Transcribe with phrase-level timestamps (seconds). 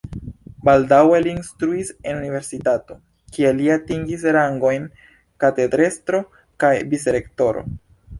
[0.67, 2.97] Baldaŭe li instruis en universitato,
[3.35, 4.87] kie li atingis rangojn
[5.45, 6.23] katedrestro
[6.65, 7.65] kaj vicrektoro.